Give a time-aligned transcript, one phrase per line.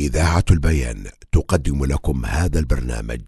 [0.00, 3.20] إذاعة البيان تقدم لكم هذا البرنامج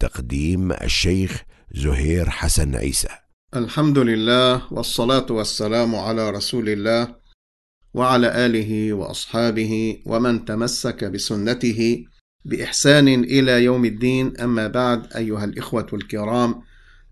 [0.00, 1.42] تقديم الشيخ
[1.74, 3.08] زهير حسن عيسى.
[3.56, 7.16] الحمد لله والصلاة والسلام على رسول الله
[7.94, 12.04] وعلى آله وأصحابه ومن تمسك بسنته
[12.44, 14.40] بإحسان إلى يوم الدين.
[14.40, 16.62] أما بعد أيها الإخوة الكرام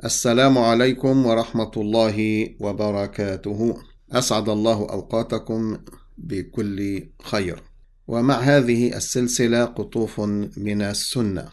[0.04, 3.76] السلام عليكم ورحمة الله وبركاته.
[4.12, 5.78] أسعد الله أوقاتكم
[6.18, 7.62] بكل خير.
[8.08, 10.20] ومع هذه السلسلة قطوف
[10.56, 11.48] من السنة.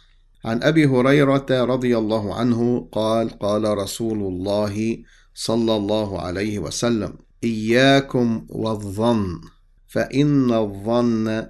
[0.45, 4.97] عن أبي هريرة رضي الله عنه قال قال رسول الله
[5.33, 9.41] صلى الله عليه وسلم إياكم والظن
[9.87, 11.47] فإن الظن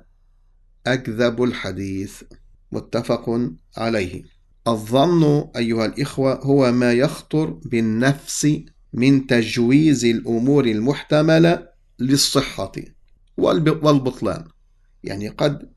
[0.87, 2.23] أكذب الحديث.
[2.71, 4.23] متفق عليه.
[4.67, 8.47] الظن أيها الإخوة هو ما يخطر بالنفس
[8.93, 11.67] من تجويز الأمور المحتملة
[11.99, 12.71] للصحة
[13.37, 14.54] والبطلان.
[15.05, 15.69] يعني قد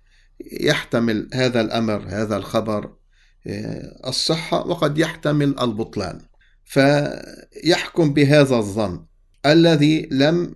[0.53, 2.93] يحتمل هذا الأمر هذا الخبر
[3.47, 6.21] آه، الصحة وقد يحتمل البطلان.
[6.65, 9.07] فيحكم بهذا الظن
[9.47, 10.55] الذي لم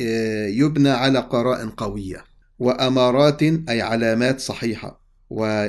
[0.00, 2.24] آه، يبنى على قراء قوية
[2.58, 5.04] وأمارات أي علامات صحيحة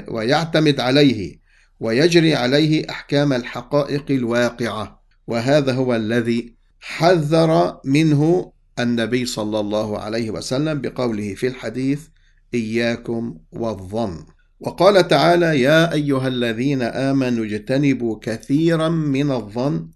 [0.07, 1.39] ويعتمد عليه
[1.79, 5.03] ويجري عليه أحكام الحقائق الواقعة.
[5.27, 12.07] وهذا هو الذي حذر منه النبي صلى الله عليه وسلم بقوله في الحديث
[12.53, 14.25] إياكم والظن.
[14.59, 19.89] وقال تعالى يا أيها الذين آمنوا اجتنبوا كثيرا من الظن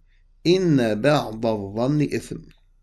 [0.48, 2.38] إن بعض الظن إثم.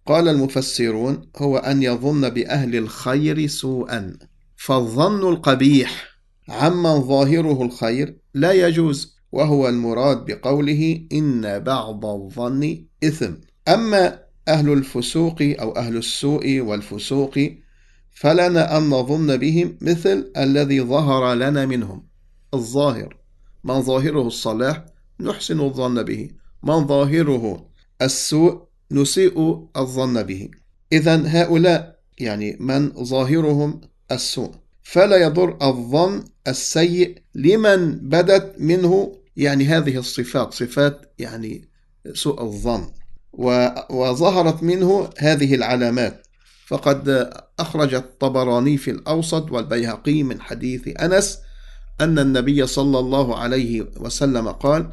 [0.07, 4.17] قال المفسرون هو أن يظن بأهل الخير سوءا.
[4.57, 6.09] فالظن القبيح
[6.49, 13.33] عمن ظاهره الخير لا يجوز وهو المراد بقوله إن بعض الظن إثم.
[13.69, 14.19] أما
[14.49, 17.39] أهل الفسوق أو أهل السوء والفسوق
[18.13, 22.07] فلنا أن نظن بهم مثل الذي ظهر لنا منهم.
[22.55, 23.17] الظاهر
[23.65, 24.85] من ظاهره الصلاح
[25.21, 26.31] نحسن الظن به
[26.63, 27.67] من ظاهره
[28.03, 30.49] السوء نسيء الظن به.
[30.93, 33.81] إذا هؤلاء يعني من ظاهرهم
[34.13, 34.51] السوء.
[34.83, 41.69] فلا يضر الظن السيء لمن بدت منه يعني هذه الصفات صفات يعني
[42.15, 42.91] سوء الظن.
[43.91, 46.27] وظهرت منه هذه العلامات.
[46.71, 51.39] فقد أخرج الطبراني في الأوسط والبيهقي من حديث أنس
[52.01, 54.93] أن النبي صلى الله عليه وسلم قال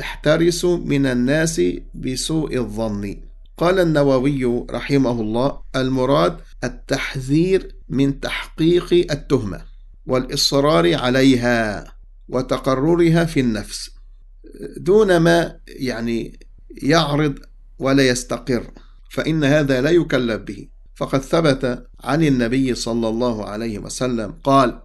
[0.00, 1.62] احترسوا من الناس
[1.94, 3.16] بسوء الظن.
[3.56, 9.60] قال النووي رحمه الله المراد التحذير من تحقيق التهمة
[10.06, 11.84] والإصرار عليها
[12.28, 13.90] وتقررها في النفس
[14.76, 16.38] دون ما يعني
[16.82, 17.38] يعرض
[17.78, 18.70] ولا يستقر
[19.10, 20.75] فإن هذا لا يكلف به.
[20.96, 24.80] فقد ثبت عن النبي صلى الله عليه وسلم قال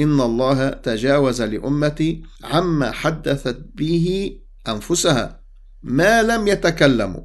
[0.00, 4.38] إن الله تجاوز لأمتي عما حدثت به
[4.68, 5.40] أنفسها
[5.82, 7.22] ما لم يتكلموا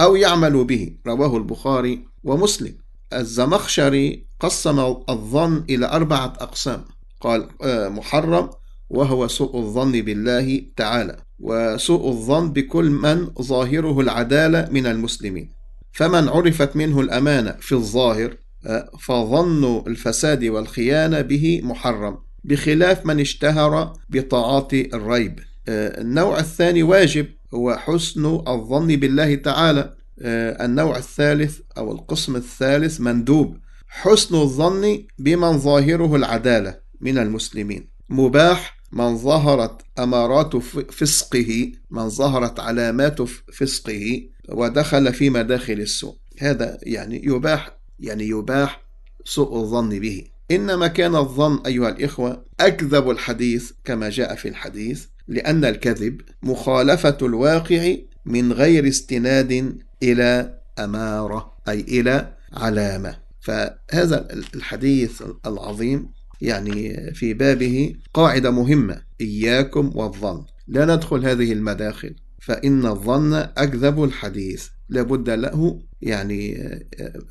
[0.00, 0.96] أو يعملوا به.
[1.06, 2.74] رواه البخاري ومسلم.
[3.12, 6.84] الزمخشري قسم الظن إلى أربعة أقسام
[7.20, 8.50] قال آه، محرم
[8.90, 15.55] وهو سوء الظن بالله تعالى وسوء الظن بكل من ظاهره العدالة من المسلمين.
[15.96, 18.36] فمن عرفت منه الأمانة في الظاهر
[18.66, 25.40] آه، فظن الفساد والخيانة به محرم بخلاف من اشتهر بطاعات الريب.
[25.68, 29.94] آه، النوع الثاني واجب هو حسن الظن بالله تعالى.
[30.20, 33.56] آه، النوع الثالث أو القسم الثالث مندوب.
[33.88, 37.88] حسن الظن بمن ظاهره العدالة من المسلمين.
[38.10, 40.56] مباح من ظهرت أمارات
[40.90, 44.22] فسقه من ظهرت علامات فسقه.
[44.48, 46.16] ودخل في مداخل السوء.
[46.38, 48.82] هذا يعني يباح يعني يباح
[49.24, 50.24] سوء الظن به.
[50.50, 57.96] إنما كان الظن أيها الإخوة أكذب الحديث كما جاء في الحديث لأن الكذب مخالفة الواقع
[58.26, 63.18] من غير استناد إلى أمارة أي إلى علامة.
[63.40, 70.44] فهذا الحديث العظيم يعني في بابه قاعدة مهمة إياكم والظن.
[70.68, 72.14] لا ندخل هذه المداخل.
[72.38, 74.68] فإن الظن أكذب الحديث.
[74.88, 76.68] لابد له يعني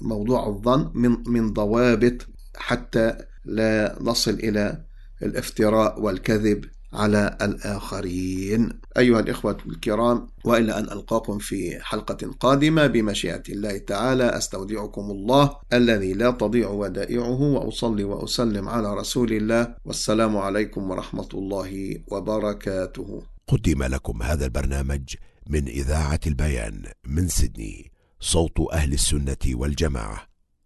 [0.02, 4.86] موضوع الظن من من ضوابط حتى لا نصل إلى
[5.24, 8.70] الافتراء والكذب على الآخرين.
[8.98, 16.14] أيها الإخوة الكرام وإلى أن ألقاكم في حلقة قادمة بمشيئة الله تعالى أستودعكم الله الذي
[16.14, 19.76] لا تضيع ودائعه وأصلي وأسلم على رسول الله.
[19.86, 23.35] والسلام عليكم ورحمة الله وبركاته.
[23.48, 25.16] قدم لكم هذا البرنامج
[25.48, 30.35] من إذاعة البيان من سيدني صوت أهل السنة والجماعة.